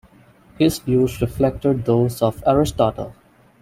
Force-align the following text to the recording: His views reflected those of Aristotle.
His 0.57 0.79
views 0.79 1.21
reflected 1.21 1.85
those 1.85 2.23
of 2.23 2.41
Aristotle. 2.47 3.13